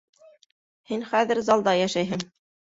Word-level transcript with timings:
Һин 0.91 1.03
хәҙер 1.11 1.43
залда 1.51 1.77
йәшәйһең! 1.83 2.25